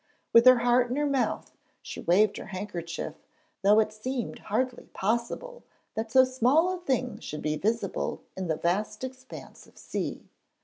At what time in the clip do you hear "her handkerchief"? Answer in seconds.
2.37-3.13